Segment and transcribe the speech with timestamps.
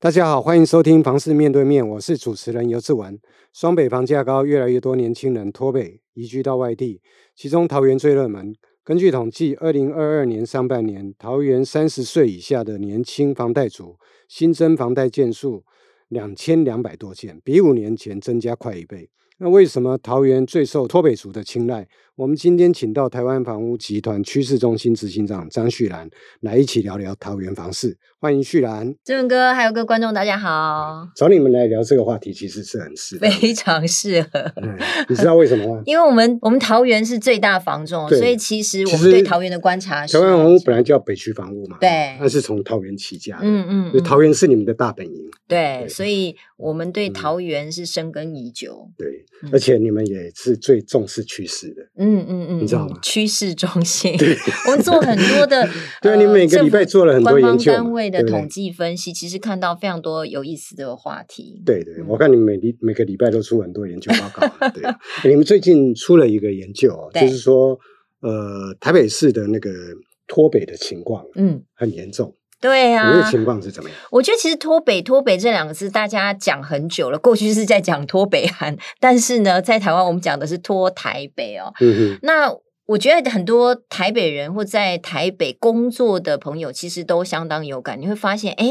[0.00, 3.18] 大家好，欢迎收听房市面对面，我是主持人游志文。
[3.52, 7.02] 双北房价高，越来越多年轻人脱北移居到外地，
[7.34, 8.54] 其中桃园最热门。
[8.84, 13.96] 根据统计，二零二二年上半年，桃园三十岁以下的年轻房贷族
[14.28, 15.64] 新增房贷件数
[16.06, 19.10] 两千两百多件，比五年前增加快一倍。
[19.38, 21.88] 那为什么桃园最受脱北族的青睐？
[22.18, 27.96] 我们今天请到台湾房屋集团趋势中心执行长张旭岚来一起聊聊桃园房市。
[28.20, 31.06] 欢迎旭岚，志文哥，还有各位观众，大家好。
[31.14, 34.52] 找你们来聊这个话题，其实是很适合，非常适合。
[34.60, 34.76] 嗯，
[35.08, 35.82] 你知道为什么吗？
[35.86, 52.96] 因为我们我们桃园是最大房仲，所以其实我们对桃园的观察是，台湾房屋本来叫北区房屋嘛，对，那是从桃园起家，嗯嗯，嗯，桃园是你们的大本营，对，对，所以我们对桃园是深耕已久，对，而且你们也是最重视趋势的，嗯嗯嗯，你知道吗。
[53.02, 54.16] 趋势中心，
[54.66, 55.68] 我们做很多的，
[56.00, 61.62] 对，你每个礼拜做了很多研究，单位的统计分析，其实看到非常多有意思的话题。
[61.64, 64.48] 对对，我看你们每礼每个礼拜都出很多研究报告。
[64.70, 64.82] 对，
[65.30, 67.78] 你们最近出了一个研究，就是说，
[68.20, 69.70] 呃，台北市的那个
[70.26, 72.34] 脱北的情况，嗯，很严重。
[72.60, 73.98] 对啊，你的情况是怎么样？
[74.10, 81.72] 我觉得其实脱北脱北这两个字大家讲很久了，过去是在讲脱北韩，但是呢，在台湾我们讲的是脱台北哦。
[81.80, 82.54] 嗯哼，那。
[82.88, 88.00] 我觉得很多台北人或在台北工作的朋友，其实都相当有感。
[88.00, 88.66] 你会发现，哎，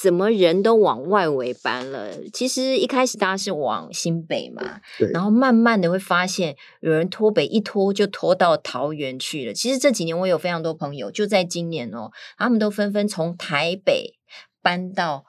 [0.00, 2.10] 怎么人都往外围搬了？
[2.32, 4.80] 其实一开始大家是往新北嘛，
[5.12, 9.54] 然后慢慢的会发现，有人脱北一脱就脱到桃园去了。
[9.54, 14.14] 其实这几年我有非常多朋友，就在今年哦，他们都纷纷从台北
[14.60, 15.24] 搬到。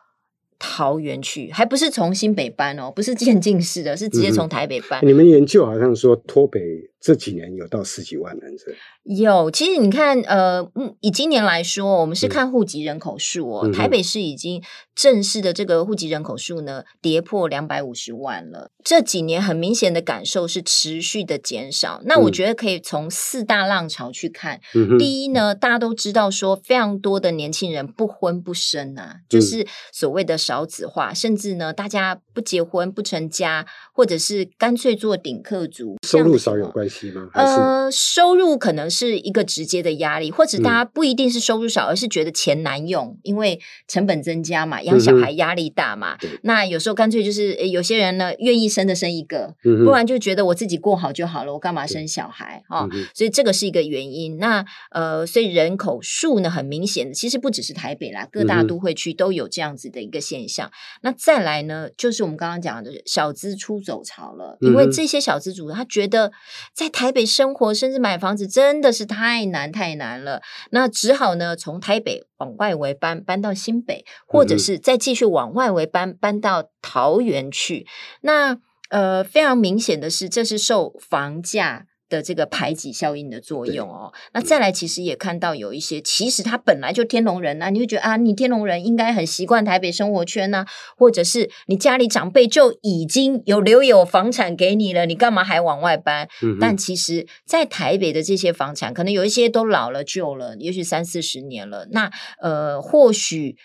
[0.58, 5.03] 桃园去，还不是从新北搬哦，不是渐进式的，是直接从台北搬。
[5.03, 6.59] 嗯、你们研究好像说脱北
[7.02, 8.76] 这几年有到十几万人是？
[9.03, 10.67] 有，其实你看，呃，
[11.02, 14.64] 以今年来说，我们是看户籍人口数哦，嗯、台北市已经
[14.95, 18.72] 正式的这个户籍人口数呢跌破两百五十万了。
[18.83, 22.02] 这几年很明显的感受是持续的减少。
[22.05, 24.60] 那我觉得可以从四大浪潮去看。
[24.73, 30.39] 嗯、第一呢，大家都知道说，非常多的年轻人不婚不生啊，就是所谓的。
[30.45, 37.27] 少子化，甚至呢，大家不结婚不成家，或者是干脆做顶客族，收入少有关系吗？
[37.33, 46.16] 呃，收入可能是一个直接的压力，或者大家不一定是收入少，嗯、而是觉得钱难用，因为成本增加嘛，养小孩压力大嘛。
[46.21, 52.87] 嗯、那有时候干脆就是有些人呢，愿意生的生一个，嗯、不然就觉得我自己过好就好了，我干嘛生小孩啊？
[52.92, 54.37] 嗯、所以这个是一个原因。
[54.37, 60.70] 那呃，所以人口数呢，很明显的，其实不只是台北啦，各大都会区都有这样子的一个现现象，
[61.02, 64.58] 那再来呢，就是我们刚刚讲的小资出走潮了。
[64.60, 66.32] 因为这些小资族他觉得
[66.73, 70.42] 在台北生活甚至买房子真的是太难太难了，
[70.72, 77.88] 那只好呢从台北往外围搬，搬到新北，或者是再继续往外围搬，搬到桃园去。
[78.22, 78.58] 那
[78.90, 81.88] 呃，非常明显的是，这是受房价。
[82.15, 90.67] 的这个排挤效应的作用哦，那再来其实也看到有一些，其实他本来就天龙人啊，你会觉得啊，你天龙人应该很习惯台北生活圈呐、啊，
[90.98, 96.27] 或者是你家里长辈就已经有留有房产给你了，你干嘛还往外搬？
[96.42, 102.09] 嗯、但其实，在台北的这些房产，可能有一些都老了旧了，也许三四十年了，那
[102.39, 103.58] 呃，或许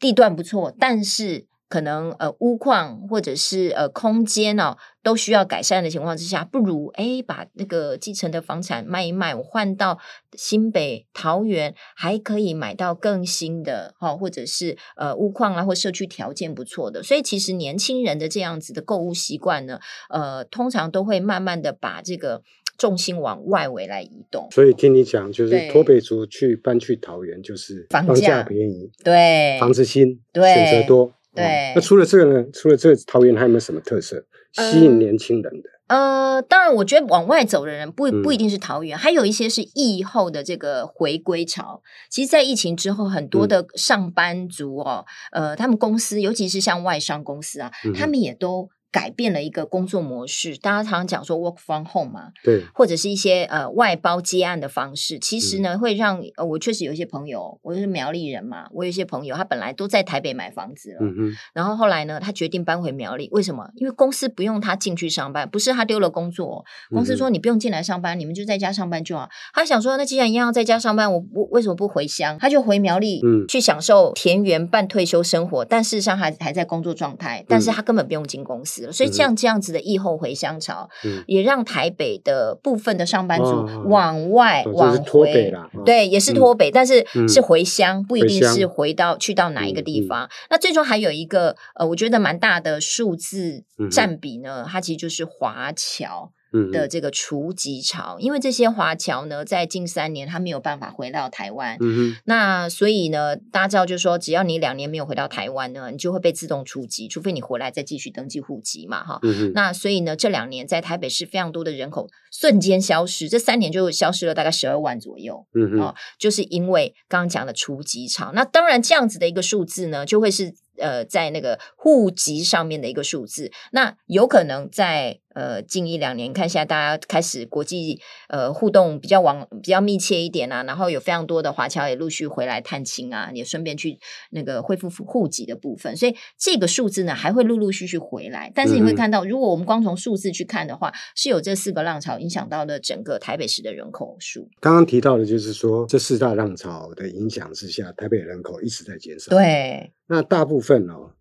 [0.00, 1.46] 地段不错，但是。
[1.68, 9.98] 可能呃屋况或者是呃空间哦都需要改善的情况之下，不如诶把那个继承的房产卖一卖，我换到
[10.36, 17.02] 新北桃园，还可以买到更新的哈、哦，或者是呃屋况啊或社区条件不错的。
[17.02, 22.42] 所以其实年轻人的这样子的购物习惯呢，呃通常都会慢慢的把这个
[22.78, 24.48] 重心往外围来移动。
[24.50, 31.12] 所以听你讲，就是脱北族去搬去桃园，就是房价便宜，对，房子新，对，选择多。
[31.38, 32.44] 对、嗯，那除了这个呢？
[32.52, 35.68] 除了这个桃园还有没有什么特色吸引年轻人的？
[35.88, 41.82] 呃，当然，我觉得往外走的人不不一定是桃园，嗯、还有一些是疫后的这个回归潮。
[42.10, 48.68] 其实，在疫情之后，很多的上班族哦，嗯、呃，他们公司，尤其是像外商公司啊，嗯、他们也都。
[48.90, 63.68] 改变了一个工作模式，大家常常讲说 work from home 嘛，对，或者是一些呃外包接案的方式，其实呢、嗯、会让呃我确实有一些朋友，我是苗栗人嘛，我有一些朋友他本来都在台北买房子了，嗯嗯然后后来呢他决定搬回苗栗，为什么？
[63.74, 69.28] 因为公司不用他进去上班，不是他丢了工作，公司说你不用进来上班，你们就在家上班就好。
[69.52, 72.38] 他想说那既然一样要在家上班，我不为什么不回乡？
[72.38, 78.77] 他就回苗栗，嗯，去享受田园半退休生活，但事实上还还在工作状态，但是他根本不用进公司。
[78.92, 85.52] 所以像这样子的疫后回乡潮，嗯、也让台北的部分的上班族往外、哦、往回，
[85.84, 90.28] 对，也是脱北，嗯、但是是回乡，不一定是回到去到哪一个地方。
[90.50, 96.30] 那最终还有一个呃，我觉得蛮大的数字占比呢，它其实就是华侨。
[96.72, 109.18] 的这个除籍潮，因为这些华侨呢，在近三年他没有办法回到台湾，嗯、那所以呢，大家知道，就是说，只要你两年没有回到台湾呢，你就会被自动除籍，除非你回来再继续登记户籍嘛，哈。
[109.22, 118.32] 嗯、那所以呢，这两年在台北市非常多的人口瞬间消失，这三年就消失了大概十二万左右，嗯、哦，就是因为刚刚讲的除籍潮。
[118.34, 120.54] 那当然，这样子的一个数字呢，就会是。
[120.78, 133.98] 呃，在那个户籍上面的一个数字，那有可能在呃近一两年，看现在大家开始国际呃互动比较往比较密切一点啊，然后有非常多的华侨也陆续回来探亲啊，也顺便去
[134.30, 138.50] 那个恢复户籍的部分，所以这个数字呢还会陆陆续续回来。
[138.54, 144.48] 但是你会看到，如果我们光从数字去看的话，是有这四个浪潮影响到了整个台北市的人口数。
[144.60, 149.30] 刚刚提到的就是说，这四大浪潮的影响之下，台北人口一直在减少。
[149.30, 149.92] 对。
[150.10, 151.12] 那大部分哦，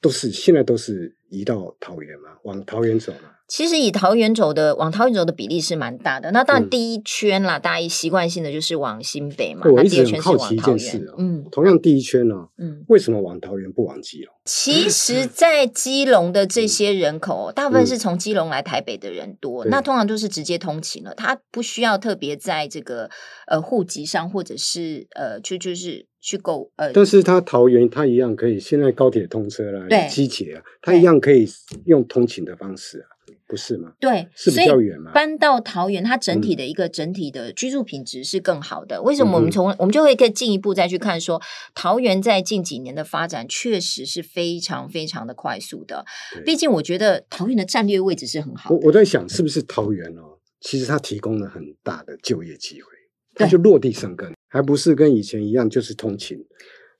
[0.00, 3.32] 都是现在都是移到桃园嘛，往桃园走嘛。
[3.48, 6.32] 其实以桃园走的，往桃园走的比例是蛮大的。
[6.32, 9.64] 那当然第一圈啦，嗯、大家习惯性的就是往新北嘛。
[9.70, 14.34] 我一直很好奇一件事哦，嗯，同样第一圈呢、哦，嗯，为什么往桃园不往基隆？
[14.46, 23.08] 其实，在基隆的这些人口，嗯、 大部分是从基隆来台北的人多，嗯、那通常都是直接通勤了，他不需要特别在这个
[23.46, 26.92] 呃户籍上，或者是呃就就是去购呃。
[26.92, 31.48] 但是他桃园他一样可以，现在高铁通车了，对，机捷啊，他一样可以
[31.84, 33.06] 用通勤的方式啊。
[33.48, 33.92] 不是吗？
[34.00, 35.12] 对，是比较远吗？
[35.12, 38.96] 搬到桃园，它整体的一个整体的居住品质是更好的。
[38.96, 41.40] 嗯、为什么我们从我们就会更进一步再去看说，
[41.72, 46.04] 桃园在近几年的发展确实是非常非常的快速的。
[46.44, 48.74] 毕竟我觉得桃园的战略位置是很好的。
[48.74, 50.38] 我我在想，是不是桃园哦？
[50.60, 52.88] 其实它提供了很大的就业机会，
[53.36, 56.44] 它就落地生根，对还不是跟以前一样就是通勤。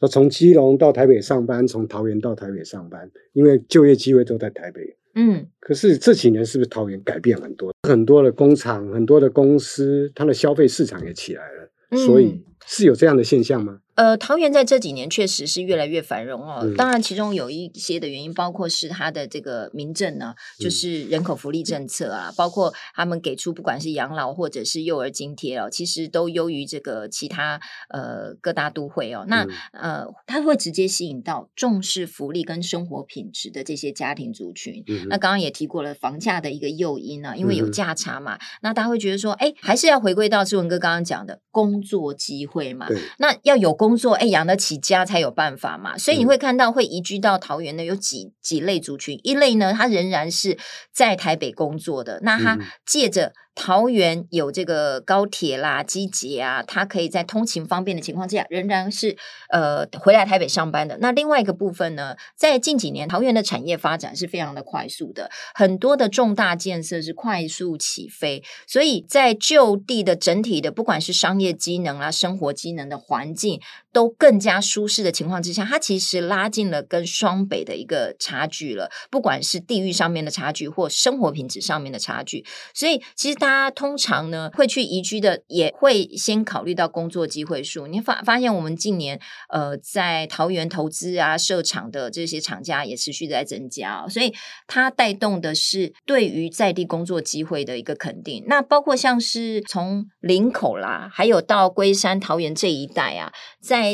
[0.00, 4.96] 那从基隆到台北上班，从桃园到台北上班，因为就业机会都在台北。
[5.14, 7.74] 嗯，可是这几年是不是桃园改变很多？
[7.88, 13.80] 很多的工厂、很多的公司，它的消费市场也起来了，嗯、所以是有这样的现象吗？
[13.96, 16.62] 呃，桃园在这几年确实是越来越繁荣哦。
[16.76, 27.58] 当然，其中有一些的原因，包括是它的这个民政呢，就是人口福利政策啊，包括他们给出不管是养老或者是幼儿津贴哦，其实都优于这个其他
[27.88, 29.24] 呃各大都会哦。
[29.28, 34.84] 那呃，它会直接吸引到重视福利跟生活品质的这些家庭族群。
[35.08, 42.86] 那刚刚也提过了房价的一个诱因呢，因为有价差嘛，那大家会觉得说，哎，还是要回归到志文哥刚刚讲的工作机会嘛。
[43.18, 43.85] 那要有工。
[43.86, 50.58] 工作哎，养得起家才有办法嘛，所以你会看到会移居到桃园的有几几类族群，一类呢，他仍然是
[50.92, 53.32] 在台北工作的，那他借着。
[53.56, 59.16] 桃园有这个高铁啦、机捷啊，它可以在通勤方便的情况下，仍然是
[59.48, 60.98] 呃回来台北上班的。
[61.00, 73.60] 那另外一个部分呢，在近几年，桃园的产业发展是非常的快速的，很多的重大建设是快速起飞，所以在就地的整体的不管是商业机能啊、生活机能的环境
[73.96, 82.44] 都更加舒适的情况之下，它其实拉近了跟双北的一个差距了，不管是地域上面的差距或生活品质上面的差距，
[82.74, 83.36] 所以其实。
[83.36, 87.86] 大家通常呢会去移居的，也会先考虑到工作机会数。
[87.86, 94.32] 你发发现我们近年呃在桃园投资啊设厂的这些厂家也持续在增加哦，所以
[94.66, 98.42] 它带动的是对于在地工作机会的一个肯定。
[98.48, 103.85] 那包括像是从林口啦，还有到龟山、桃园这一带啊，在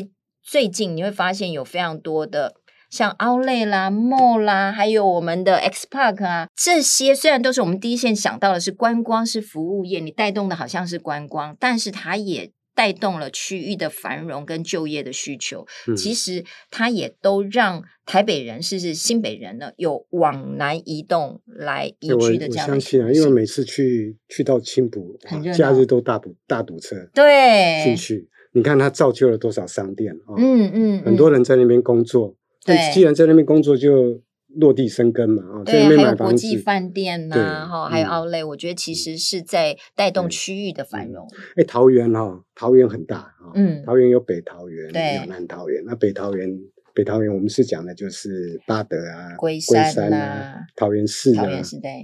[0.43, 2.55] 最近你会发现有非常多的。
[2.91, 15.67] 像 Outlet 啦、Mall 啦，还有我们的 X Park 啊，这些虽然都是我们第一线想到的是观光是服务业，你带动的好像是观光，但是它也带动了区域的繁荣跟就业的需求。
[15.89, 22.75] 嗯、其实它也都让台北人，甚至新北人呢，有往南移动来移居的这样的。
[22.75, 25.19] 我相信啊，因为每次去去到青埔，
[25.57, 30.65] 假日都大堵大堵车，对，进去你看它造就了多少商店啊、嗯？
[30.65, 32.37] 嗯嗯，很多人在那边工作。
[32.65, 34.21] 对，既然在那边工作，就
[34.55, 35.65] 落地生根嘛啊！
[35.65, 41.27] 对，还有国际饭店呐，哈，还有 Outlet，我觉得其实是在带动区域的繁荣。
[41.57, 44.87] 哎，桃园哈，桃园很大哈，嗯，桃园有北桃园，
[45.21, 45.83] 有南桃园。
[45.85, 46.49] 那北桃园，
[46.95, 51.45] 北桃园我们是讲的就是八德啊、龟山啊、桃园市啊，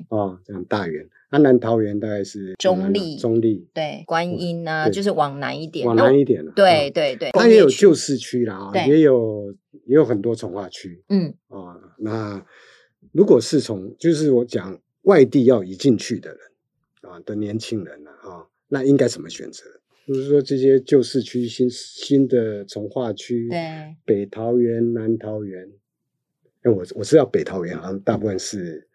[0.09, 1.09] 哦，这样大园。
[1.30, 6.50] 安南桃园大概是中立，中立对，观音啊，就是往南一点，往南一点了。
[6.57, 9.54] 对对对，它也有旧市区啦，也有
[9.85, 11.04] 也有很多从化区。
[11.11, 12.42] 嗯啊，那
[13.12, 16.40] 如果是从就是我讲外地要移进去的人
[17.02, 19.64] 啊的年轻人啊，啊，那应该怎么选择？
[20.09, 25.71] 就是说这些旧市区新新的从化区，对，北桃园、南桃园，
[26.62, 28.88] 哎，我我知道北桃园好像大部分是。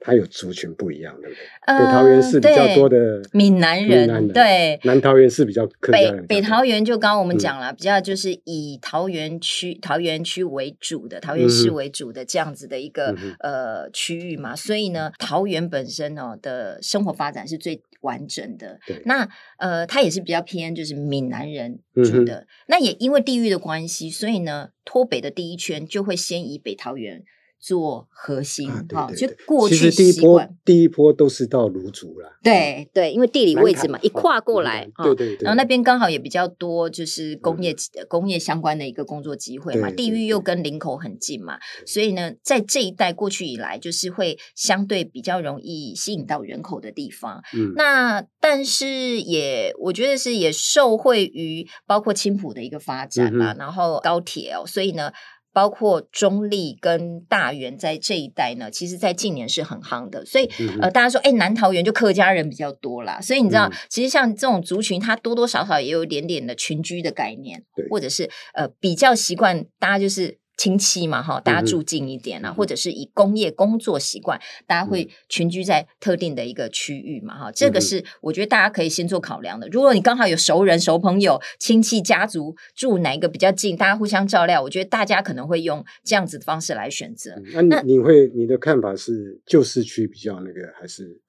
[0.00, 1.38] 它有族群不一样，对不对？
[1.66, 4.78] 呃、北桃园是比较多的闽南人，对。
[4.84, 6.26] 南桃园是比较客家人。
[6.26, 18.78] 北北桃园就刚刚我们讲了，嗯、比较就是以桃园区桃园区为主的桃园市为主的这样子的一个、嗯、呃区域嘛，所以呢，桃园本身哦的生活发展是最完整的。
[19.04, 19.28] 那
[19.58, 22.36] 呃，它也是比较偏就是闽南人住的。
[22.36, 27.24] 嗯、那也因为地域的关系，所以呢，脱北的第一圈就会先以北桃园。
[27.60, 37.72] 做核心啊，就过去第一波第一波都是到卢竹啦，对对，因为地理位置嘛，一跨过来啊，对对对，然后那边刚好也比较多，就是工业
[38.08, 40.38] 工业相关的一个工作机会嘛，地域又。
[40.48, 47.42] 跟林口很近嘛，所以呢，在这一带过去以来，就是会相对比较容易吸引到人口的地方。
[47.52, 55.12] 嗯，那但是也我觉得是也受惠于包括青浦的一个发展嘛，然后高铁哦，所以呢。
[55.58, 60.24] 包括中立跟大园在这一带呢，其实，在近年是很夯的。
[60.24, 60.48] 所以，
[60.80, 63.20] 呃，大家说，哎，南桃园就客家人比较多啦。
[63.20, 70.38] 所以你知道，嗯、其实像这种族群，它多多少少也有一点点的群居的概念，或者是呃，比较习惯大家就是。
[70.58, 79.66] 亲戚嘛，哈，大家住近一点啊，嗯、或者是以工业工作习惯，大家会群居在特定的一个区域嘛，哈、嗯，这个是我觉得大家可以先做考量的。
[79.68, 87.40] 如果你刚好有熟人、熟朋友、亲戚家族住哪一个比较近，大家互相照料，我觉得大家可能会用这样子的方式来选择。
[87.54, 91.20] 嗯、那你，你会你的看法是旧市区比较那个还是？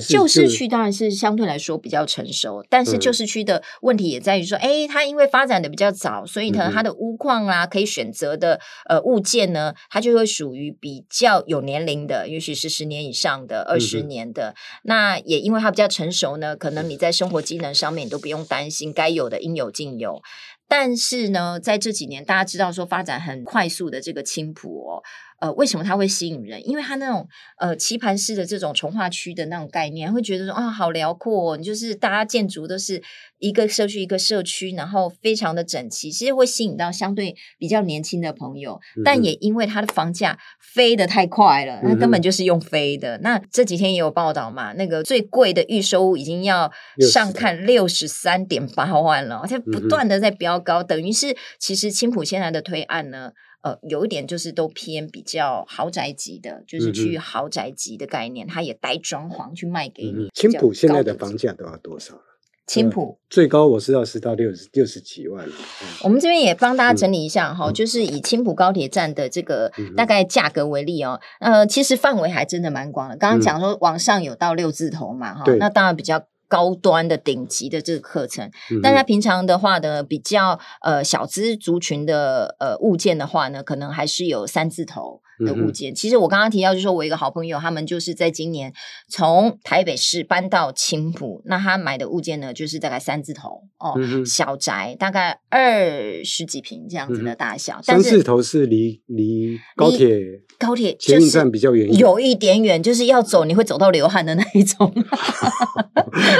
[0.00, 14.50] 旧市区当然是相对来说比较成熟，但是旧市区的问题也在于说，哎、嗯，它因为发展的比较早，所以呢，它的屋况啊，可以选择的呃物件呢，它就会属于比较有年龄的，也许是十年以上的、二十年的。
[14.50, 20.20] 嗯、那也因为它比较成熟呢，可能你在生活机能上面你都不用担心，该有的应有尽有。
[20.66, 25.02] 但是呢，在这几年大家知道说发展很快速的这个青埔哦。
[25.40, 26.66] 呃，为什么它会吸引人？
[26.66, 27.26] 因为它那种
[27.58, 33.02] 呃棋盘式的这种从化区的那种概念，会觉得说啊，好辽阔哦，你就是大家建筑都是
[33.38, 38.80] 一个社区一个社区，然后非常的整齐，其实会吸引到相对比较年轻的朋友。
[38.96, 43.18] 嗯、但也因为它的房价飞得太快了，它根本就是用飞的。
[43.18, 46.72] 嗯、那这几天也有报道嘛，那个最贵的预售屋已经要
[47.10, 53.32] 上看六十三点八万了，而且不断的在飙高，嗯、等于是其实青浦现在的推案呢。
[53.64, 60.28] 呃，有一点就是都偏比较豪宅级的，就是去豪宅级的概念，嗯、它也带装潢去卖给你。
[60.34, 62.20] 青浦现在的房价都要多少？
[62.66, 65.54] 青埔普、呃、最高我知道是到六十六十几万了。
[65.82, 73.16] 嗯、我们这边也帮大家整理一下哈，嗯、就是以青浦高铁站的这个大概价格为例哦，嗯、呃，其实范围还真的蛮广的。
[73.16, 76.26] 刚刚讲说往上有到六字头嘛，哈、嗯，那当然比较。
[76.48, 78.50] 高端的顶级的这个课程，
[78.82, 85.92] 大家平常的话呢，比较呃小资族群的呃物件的话呢，可能还是有三字头的物件。
[85.92, 88.72] 嗯、其实我刚刚提到，就是说我一个好朋友，他们就是在今年
[89.08, 97.76] 从台北市搬到青埔，那他买的物件呢，就是大概三字头哦，嗯、小宅大概二十几平这样子的大小。
[97.78, 100.20] 嗯、但是三字头是离离高铁
[100.58, 104.92] 高铁捷运站比较远，有一点远，就是要走你会走到流汗的那一种。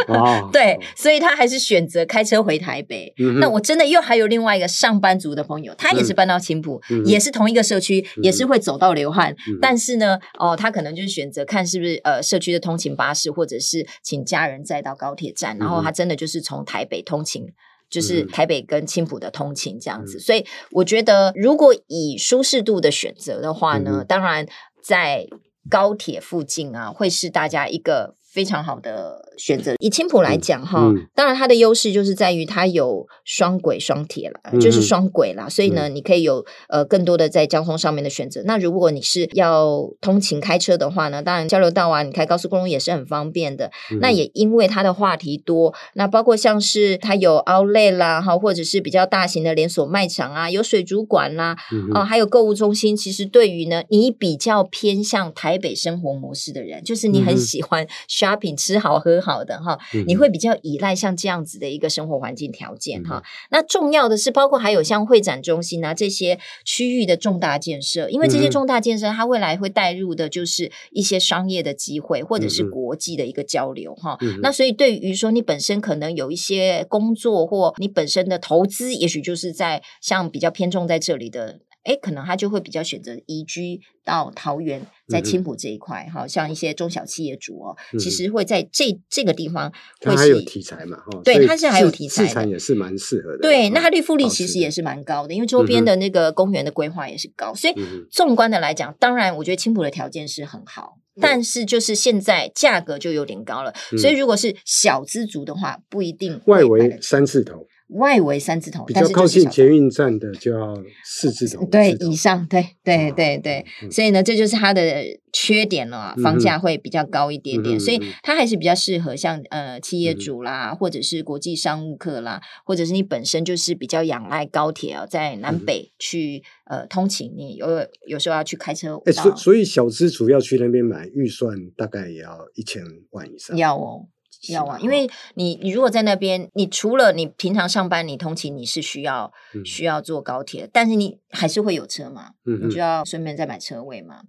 [0.08, 3.12] 哦， 对，所以他还是选择开车回台北。
[3.18, 9.32] 嗯、那我真的又还有另外一个上班族的朋友，他也是搬到青埔，嗯、也是同一个社区，嗯、也是会走到流汗。
[9.48, 17.46] 嗯、但是呢，哦，他可能就是选择看是不是呃社区的通勤巴士，或者是请家人载到高铁站，嗯、然后他真的就是从台北通勤，
[17.88, 20.18] 就是台北跟青浦的通勤这样子。
[20.18, 24.46] 嗯、所以我觉得，如果以舒适度的选择的话呢，嗯、当然
[24.82, 25.26] 在
[25.70, 28.16] 高铁附近啊，会是大家一个。
[28.34, 29.74] 非常好的选择。
[29.78, 35.48] 以青浦来讲，哈、当然它的优势就是在于它有双轨双铁了，嗯、就是双轨啦。
[35.48, 38.42] 所以呢，你可以有呃更多的在交通上面的选择。
[38.44, 43.70] 那如果你是要通勤开车的话呢，当然交流道啊，你开高速公路也是很方便的。
[43.90, 52.96] 嗯、那也因为它的话题多，那包括像是它有 Outlet 啦，哈，或者是比较大型的连锁卖场啊，有水族馆啦，嗯、啊，还有购物中心。
[52.96, 57.86] 其实对于呢，你比较偏向台北生活模式的人，就是你很喜欢。
[58.08, 63.16] shopping 吃好喝好的哈，你会比较依赖像这样子的一个生活环境条件哈。
[63.16, 74.18] 嗯、那重要的是，包括还有像会展中心啊这些区域的重大建设，因为这些重大建设它未来会带入的就是一些商业的机会，或者是国际的一个交流哈。
[74.20, 81.60] 嗯、那所以对于说你本身可能有一些工作或你本身的投资，也许就是在像比较偏重在这里的。
[81.84, 93.38] 哎，可能他就会比较选择移居到桃园，在青浦这一块，哈、嗯，像一些中小企业主哦，嗯、其实会在这这个地方会，它还有题材嘛，哈，对，它是还有题材，自产也是蛮适合的。
[93.42, 97.74] 对，那它绿复率其实也是蛮高的，因为周边的那个公园的规划也是高，嗯、所以
[98.10, 107.66] 纵观的来讲，当然我觉得青浦的条件是很好，嗯、但是就是现在价格就有点高了，嗯、所以如果是小资族的话，不一定外围三字头。
[107.88, 110.74] 外围三字头，比较靠近捷运站的就要
[111.04, 127.66] 四字头，对以上，对对对对，所以呢，这就是它的缺点了，房价会比较高一点点，所以它还是比较适合像呃企业主啦，或者是国际商务客啦，或者是你本身就是比较仰赖高铁啊，在南北去呃通勤，你有
[128.08, 134.08] 有时候要去开车，哎，所所以小资主要去那边买，预算大概也要一千万以上，要哦。
[134.52, 144.22] 要啊，因为你你如果在那边，你除了你平常上班你通勤你是需要、嗯、需要坐高铁，但是你还是会有车嘛，嗯、你就要顺便再买车位嘛，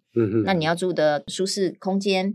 [0.44, 2.34] 那你要住的舒适空间，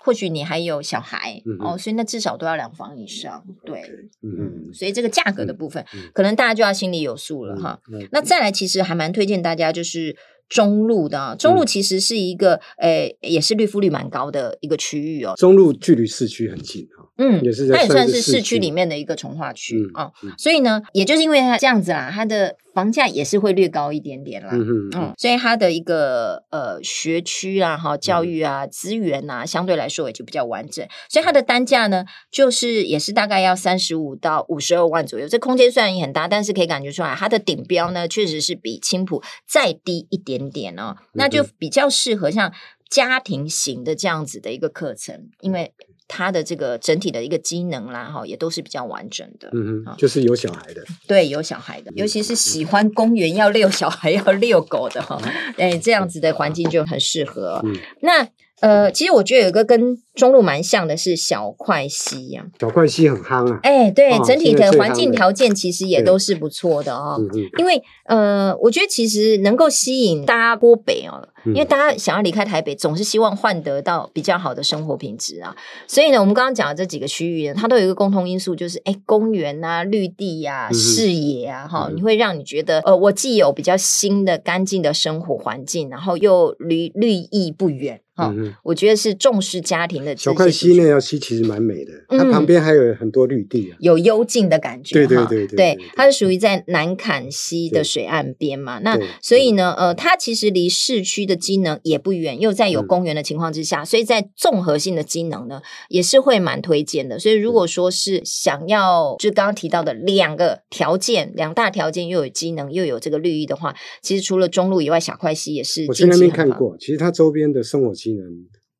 [0.00, 3.80] 或许你还有小孩、嗯、哦，所以那至少都要两房以上，对，
[4.22, 7.80] 嗯嗯，所以这个价格的部分，嗯、可能大家就要心里有数了、嗯、哈。
[7.92, 10.16] 嗯、那再来，其实还蛮推荐大家就是。
[10.48, 15.34] 中路的中路其实是一个，诶、嗯欸，也是绿复率蛮高的一个区域哦。
[15.36, 20.10] 中路距离市区很近哈，嗯，也是它也算是市区里面的一个从化区啊。
[20.38, 22.56] 所以呢，也就是因为它这样子啦，它的。
[22.76, 35.26] 房价也是会略高一点点啦，嗯哼嗯，所以它的一个呃学区啊，哈，教育啊，资源啊，相对来说也就比较完整，所以它的单价呢，就是也是大概要三十五到五十二万左右。
[35.26, 42.52] 这空间虽然也很大，但是可以感觉出来，它的顶标呢，确实是比青浦再低一点点哦，那就比较适合像
[42.90, 45.72] 家庭型的这样子的一个课程，因为。
[46.08, 49.48] 它的这个整体的一个机能啦，哈，也都是比较完整的。
[49.52, 55.20] 嗯嗯，就是有小孩的，对，有小孩的，尤其是喜欢公园要遛小孩、要遛狗的哈，
[55.58, 57.60] 哎，这样子的环境就很适合。
[57.64, 58.28] 嗯，那。
[58.60, 63.60] 呃，其实我觉得有一个跟中路蛮像的是小块溪呀，小块溪很夯啊。
[63.62, 67.20] 哎，对，整体的环境条件其实也都是不错的哦。
[67.58, 75.54] 因为呃，我觉得其实能够吸引大家拨北哦，因为大家想要离开台北，总是希望换得到比较好的生活品质啊。
[75.86, 88.00] 所以呢，我们刚刚讲的这几个区域呢，它都有一个共同因素，就是哎，公园啊、绿地呀、视野啊，哈，你会让你觉得呃，我既有比较新的、干净的生活环境，然后又离绿意不远。
[88.16, 90.16] 哦，我觉得是重视家庭的。
[90.16, 94.94] 小块溪那条溪其实蛮美的，它旁边还有很多绿地啊，有幽静的感觉。
[94.94, 98.78] 对对对对，它是属于在南坎溪的水岸边嘛。
[98.78, 107.18] 那所以呢，呃，它其实离市区的机能也不远，又在有公园的情况之下，所以在综合性的机能呢，也是会蛮推荐的。
[107.18, 115.84] 所以如果说是想要，就刚刚提到的两个条件，两大条件又有机能又有这个绿意的话，其实除了中路以外，小块溪也是。
[115.86, 117.92] 我去那边看过，其实它周边的生活。
[118.06, 118.24] 机能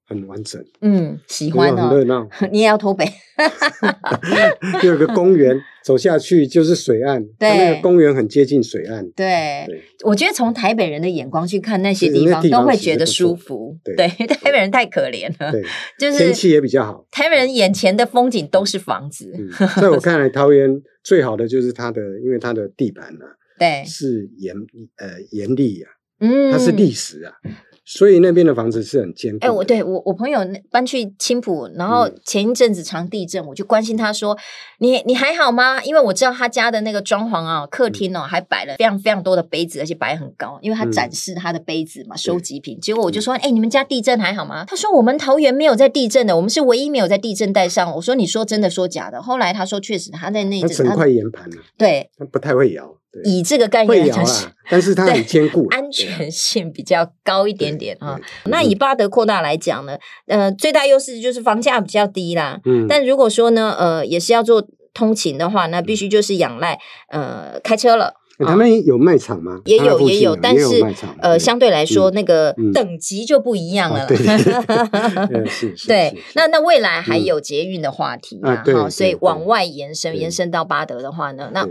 [0.09, 2.29] 很完整，嗯，喜欢哦，很热闹。
[2.53, 3.05] 你也要脱北，
[4.81, 9.05] 第二个公园走下去就是水岸， 对，那个公园很接近水岸。
[9.17, 9.67] 对，
[10.05, 13.77] 我觉得从台北人的眼光去看那些地方，都会觉得舒服。
[13.85, 15.65] 对，台北人太可怜了，对，
[15.99, 17.05] 就是天气也比较好。
[17.11, 19.33] 台北人眼前的风景都是房子，
[19.81, 20.71] 在我看来，桃园
[21.03, 23.27] 最好的就是它的，因为它的地板啊，
[23.59, 24.55] 对，是岩
[24.99, 27.33] 呃岩礫啊，嗯，它是礫石啊。
[27.89, 29.47] 所以那边的房子是很坚固。
[29.47, 30.41] 哎，我对我我朋友
[30.73, 34.37] 搬去青浦，然后前一阵子常地震，我就关心他说
[34.81, 42.81] ：“你你还好吗？”因为我知道他家的那个装潢啊，客厅哦还摆了非常非常多的杯子，而且摆很高，因为他展示他的杯子嘛，收集品。
[42.81, 58.19] 结果我就说：“哎，你们家地震还好吗？”他说：“我们桃园没有在地震的，我们是唯一没有在地震带上。”我说：“你说真的说假的？”后来他说：“确实，他在那整块岩盘了，对，他不太会摇。”以这个概念来讲，但是它很坚固，安全性比较高一点点啊。
[58.45, 62.61] 那以巴德扩大来讲呢，呃，最大优势就是房价比较低啦。
[62.65, 68.15] 嗯，但如果说呢，呃，也是要做通勤的话，那必须就是仰赖呃开车了。
[68.39, 69.61] 他们有卖场吗？
[69.65, 70.83] 也有也有，但是
[71.21, 74.07] 呃，相对来说那个等级就不一样了。
[74.07, 74.17] 对，
[75.87, 78.57] 对， 那那未来还有捷运的话题嘛？
[78.65, 81.67] 哈，所以往外延伸延伸到巴德的话呢，那。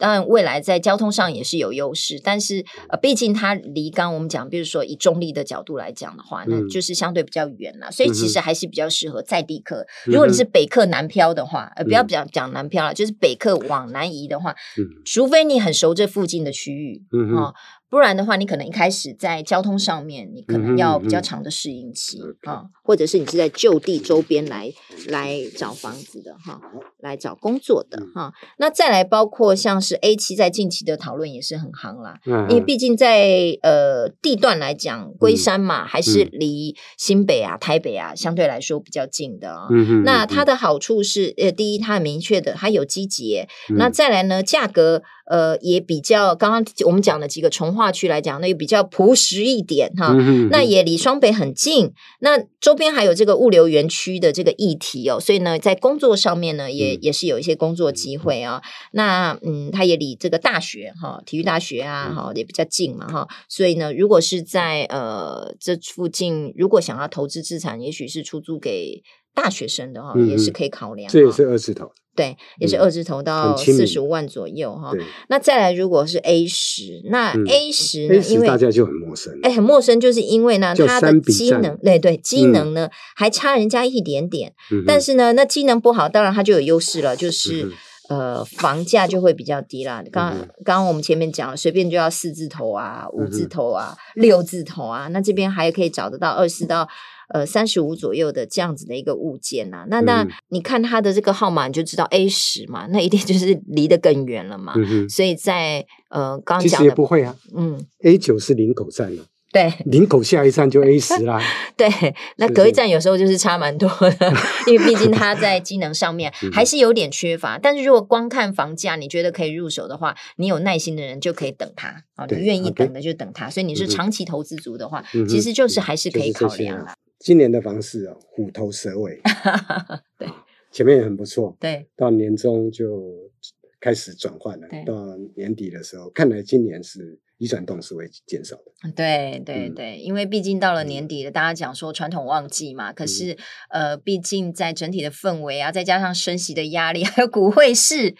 [0.00, 9.86] 当然，未来在交通上也是有优势，但是呃，毕竟它离刚我们讲，比如说以中立的角度来讲的话，那就是相对比较远了，所以其实还是比较适合在地客。
[10.06, 14.56] 如果你是北客南漂的话，呃，不要讲讲南漂了，就是北客往南移的话，
[15.04, 17.02] 除非你很熟这附近的区域，
[17.36, 17.54] 啊。
[17.90, 24.72] 不然的话，你可能一开始在交通上面，你可能要比较长的适应期啊，或者是你是在就地周边来
[25.08, 26.60] 来找房子的哈，
[27.00, 28.32] 来找工作的哈。
[28.58, 39.66] 那再来包括像是 A 七，在近期的讨论也是很夯啦，因为毕竟在呃地段来讲，龟山嘛还是离新北啊、台北啊相对来说比较近的啊。
[40.04, 45.02] 那它的好处是，呃，第一它很明确的，它有机捷，那再来呢，价格。
[45.30, 50.12] 呃，也比较刚刚我们讲的几个从化区来讲，那也比较朴实一点哈。
[50.18, 58.62] 嗯、那也离双北很近，那周边还有这个物流园区的这个议题哦，所以呢，在工作上面呢，也也是有一些工作机会啊、哦。
[58.90, 63.28] 那嗯，它也离这个大学哈，体育大学啊哈也比较近嘛哈。
[63.48, 69.00] 所以呢，如果是在呃这附近，如果想要投资资产，也许是出租给
[69.32, 71.08] 大学生的哈，嗯、也是可以考量。
[71.08, 71.92] 这也是二字头。
[72.16, 74.92] 对，也是二字头到四十五万左右哈。
[75.28, 78.16] 那再来，如果是 A 十，那 A 十呢？
[78.28, 84.52] 因为大家就很陌生，哎，很陌生，就是因为呢，它的机能，对对，机能呢还差人家一点点。
[84.86, 87.70] 但是呢，那机能不好，当然它就有优势了，就是
[88.08, 90.02] 呃，房价就会比较低啦。
[90.10, 96.88] 刚刚刚我们前面讲了，随便就要四字头啊，五字头啊，六字头啊，那这边还可以找得到二四到。
[97.32, 104.74] 呃，三十五左右的这样子的一个物件呐、啊，那那你看它的这个号码，你就知道 A 十嘛，那一定 就是离得更远了嘛。
[104.76, 111.40] 嗯、所以在呃，刚刚讲的其实也不会啊，嗯，A 九是林口站了，对， 林口下一站就 A 十啦。
[111.76, 111.88] 对，
[112.36, 114.34] 那隔一站有时候就是差蛮多的，
[114.66, 117.58] 因为毕竟它在机能上面还是有点缺乏。
[117.58, 123.48] 但是如果光看房价，你觉得可以入手的话，你有耐心的人就可以等它啊，你愿意等的就等它。
[123.48, 126.92] 所以你是长期投资族的话，其实就是还是可以考量了。
[127.20, 129.20] 今年的房市哦，虎头蛇尾，
[130.18, 130.26] 对，
[130.72, 133.30] 前面也很不错，对，到年终就
[133.78, 134.82] 开始转换了，对。
[134.84, 137.20] 到年底的时候，看来今年是。
[137.40, 143.32] 移转动是会减少的，对对对，嗯、因为毕竟到了年底了，大家讲说传统旺季嘛，可是、
[143.70, 148.14] 嗯、呃，毕竟在整体的氛围啊，再加上升息的压力， 还有股汇市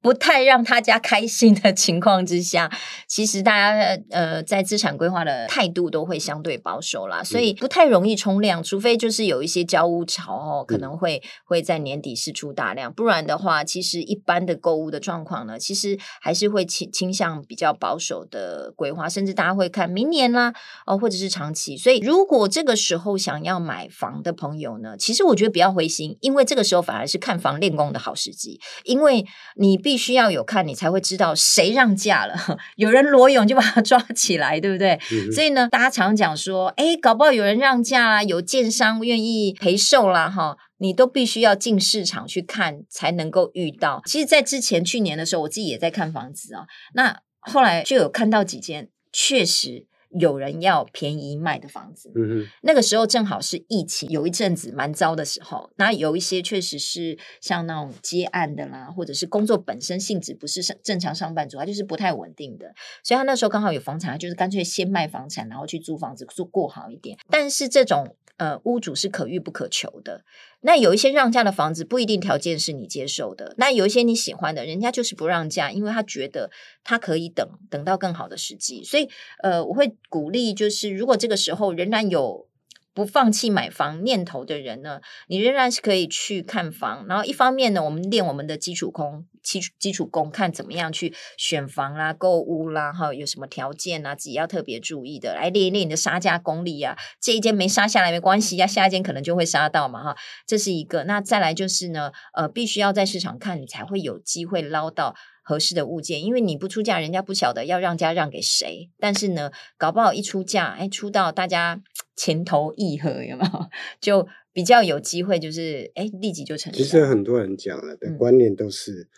[0.00, 18.61] 不太让大家开心的情况之下，嗯、其实大家呃在资产规划的态度都会相对保守啦，所以不太容易冲量，除非就是有一些交屋潮哦，可能会、嗯、会在年底释出大量，不然的话，其实一般的购物的状况呢，其实还是会倾倾向比较保守的。
[18.70, 20.52] 规划，甚至大家会看明年啦，
[20.86, 21.76] 哦，或者是长期。
[21.76, 28.60] 所以，如果这个时候想要买房的朋友呢，其实我觉得不要灰心，因为这个时候反而是看房练功的好时机。
[28.84, 32.34] 因为你必须要有看，你才会知道谁让价了。
[32.76, 35.00] 有人裸泳就把他抓起来，对不对？
[35.10, 44.02] 嗯、所以呢，大家常讲说，哎，搞不好有人让价啦，有建商愿意赔售啦，哈，你都必须要进市场去看，才能够遇到。
[44.04, 47.20] 其实，在之前去年的时候，我自己也在看房子啊、哦，那。
[47.42, 49.86] 后来就有看到几间确实
[50.18, 67.16] 有人要便宜卖的房子，嗯哼，那个时候正好是疫情有一阵子蛮糟的时候，那有一些确实是像那种接案的啦，或者是工作本身性质不是正常上班族，他就是不太稳定的，所以他那时候刚好有房产，他就是干脆先卖房产，然后去租房子住过好一点。
[67.30, 70.24] 但是这种呃屋主是可遇不可求的。
[70.64, 76.52] 那有一些让价的房子不一定条件是你接受的，那有一些你喜欢的，人家就是不让价，因为他觉得
[76.84, 79.08] 他可以等等到更好的时机，所以
[79.42, 82.48] 呃，我会鼓励，就是如果这个时候仍然有。
[82.94, 87.06] 不放弃买房念头的人呢，你仍然是可以去看房。
[87.08, 96.94] 然后一方面呢，我们练我们的基础功，基础基础功，看怎么样去选房啦、购物啦，哈，有什么条件啊，自己要特别注意的，来练一练你的杀价功力啊。
[97.18, 101.04] 这一间没杀下来没关系呀，下一间可能就会杀到嘛，哈，这是一个。
[101.04, 108.90] 那再来就是呢，呃，必须要在市场看，你才会有机会捞到合适的物件，因为你不出价，人家不晓得要让价让给谁。
[108.98, 111.82] 但是呢，搞不好一出价，哎，出到大家。
[112.14, 113.66] 情投意合，有没有？
[113.98, 116.76] 就比较有机会，就是哎，立即就成交。
[116.76, 119.08] 其实很多人讲了的观念都是，嗯、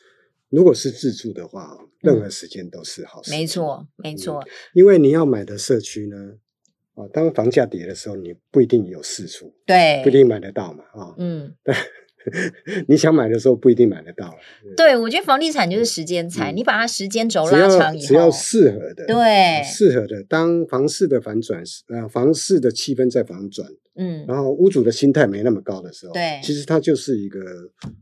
[0.50, 3.36] 如果是自住的话，任何时间都是好时机。
[3.36, 4.42] 没错，没错。
[4.74, 6.34] 因为你要买的社区呢，
[6.94, 11.54] 啊，当房价跌的时候，你不一定有四处，对，不一定买得到嘛，啊，嗯。
[12.88, 14.38] 你想买的时候不一定买得到了。
[14.76, 20.22] 对，我觉得房地产就是时间财，嗯、你把它时间轴拉长以后，只要适合的，对，适合的。
[20.24, 27.40] 当房市的反转，呃，房市的气氛在反转，嗯，然后屋主的心态没那么高的时候，对，其实它就是一个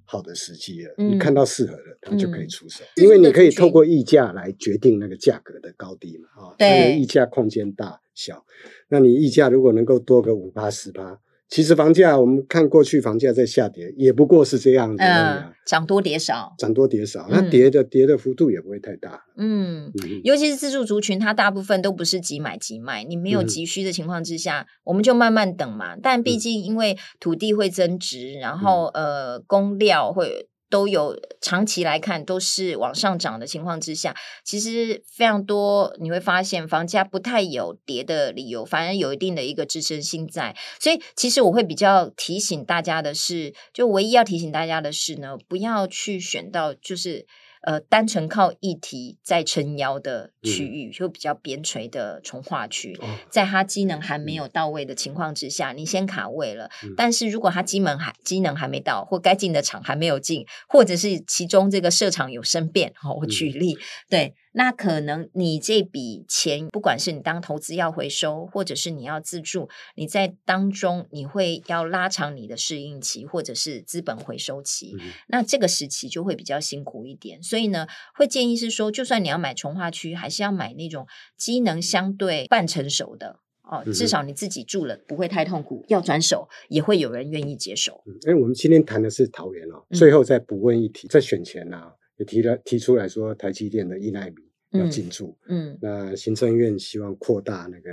[0.05, 0.95] 好的时机了。
[0.99, 8.45] 嗯、你看到适合的，它就可以出手，嗯、因为你可以透过溢价来决定那个价格的高低嘛，啊，对，它的议价空间大小。
[8.89, 11.19] 那你溢价如果能够多个五八十趴。
[11.53, 19.93] 其实房价，我们看过去房价在下跌，也不过是这样子，嗯，涨多跌少，涨多跌少，那跌的跌的幅度也不会太大，嗯，
[20.25, 25.95] 尤其是自住族群，它大部分都不是即买即卖，你没有急需的情况之下，我们就慢慢等嘛。
[26.03, 30.49] 但毕竟因为土地会增值，然后呃，工料会。
[30.73, 40.57] 都有长期来看都是往上涨的情况之下，其实非常多你会发现房价不太有跌的理由，反而有一定的一个支撑性在。
[40.81, 47.27] 所以其实我会比较提醒大家的是，就唯一要提醒大家的是呢，不要去选到就是。
[47.63, 56.71] 呃，单纯靠议题在撑腰的区域，就比较边陲的从化区，嗯、在它机能还没有到位的情况之下，你先卡位了。
[56.85, 64.35] 嗯、但是如果它机能还机能还没到，或该进的厂还没有进，或者是其中这个设厂有生变，好，我举例，嗯、对。
[64.55, 77.43] 那可能你这笔钱，不管是你当投资要回收，或者是你要自住，你在当中你会要拉长你的适应期，或者是资本回收期，嗯、那这个时期就会比较辛苦一点。
[77.43, 81.07] 所以呢，会建议是说，就算你要买从化区，还是要买那种
[81.39, 88.03] 机能相对半成熟的哦，至少你自己住了不会太痛苦，要转手也会有人愿意接手。
[88.07, 91.93] 嗯，因为我们今天谈的是桃园哦，最后再补问一题，在选前呢、啊。
[92.17, 94.37] 也提了提出来说，台积电的一奈米
[94.79, 97.91] 要进驻，嗯，嗯，那行政院希望扩大那个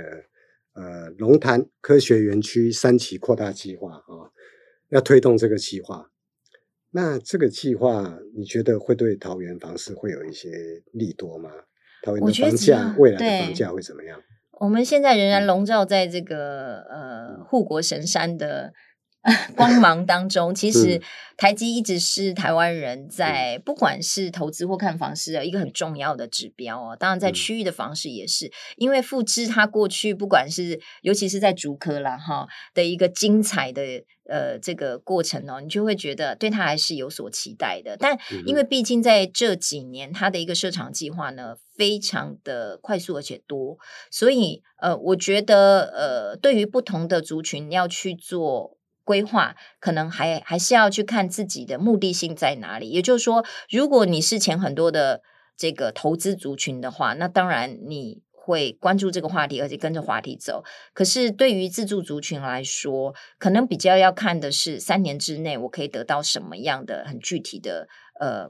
[0.74, 4.30] 呃龙潭科学园区三期扩大计划啊，
[4.90, 6.10] 要推动这个计划。
[6.90, 10.50] 那这个计划，你觉得会对桃园房市会有一些
[10.92, 11.50] 利多吗？
[12.02, 14.20] 桃园的房价未来的房价会怎么样？
[14.60, 18.72] 我们现在仍然笼罩在这个呃护国神山的。
[19.54, 20.98] 光芒当中，其实
[21.36, 26.96] 台积一直是台湾人在不管是投资或看房市的一个很重要的指标哦。
[26.98, 33.82] 当然，在区域的房市也是，因为富芝它过去不管是尤其是在竹科啦哈的一个精彩的
[34.26, 37.98] 呃这个过程哦，你就会觉得对它还是有所期待的。
[37.98, 43.76] 但因为毕竟在这几年它的一个设厂计划呢非常的快速而且多，
[44.10, 48.78] 所以呃，我觉得呃，对于不同的族群要去做。
[49.10, 55.20] 规划可能还还是要去看自己的目的性在哪里，也就是说，如果你是前很多的
[55.56, 60.62] 这个投资族群的话，那当然你会关注这个话题，而且跟着话题走。
[60.94, 67.88] 可是对于自住族群来说，可能比较要看的是三年之内我可以得到什么样的很具体的
[68.20, 68.48] 呃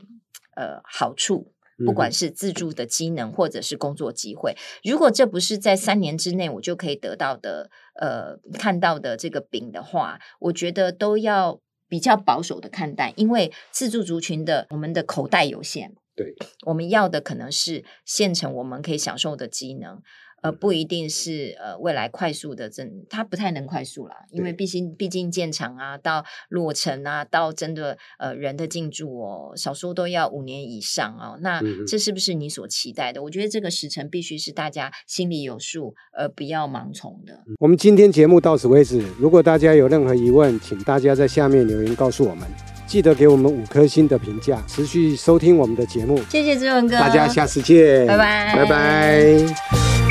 [0.57, 1.55] 呃好处。
[1.85, 16.35] 不管是自助的机能，或者是工作机会，如果这不是在三年之内我就可以得到的，呃，看到的这个饼的话，我觉得都要比较保守的看待，因为自助族群的我们的口袋有限，对，
[16.67, 20.01] 我们要的可能是现成我们可以享受的机能。
[20.43, 31.39] 呃，不一定是呃未来快速的增，它不太能快速啦，因为毕竟毕竟建厂啊，到落成啊，到真的呃人的进驻哦，少说都要五年以上哦。
[31.43, 33.23] 那这是不是你所期待的？
[33.23, 37.41] 我觉得这个时程必须是大家心里有数，而不要盲从的。
[37.59, 42.49] 我们今天节目到此为止，如果大家有任何疑问，请大家在下面留言告诉我们，
[42.87, 46.19] 记得给我们五颗星的评价，持续收听我们的节目。
[46.31, 50.10] 谢谢志文哥，大家下次见，拜拜，拜拜。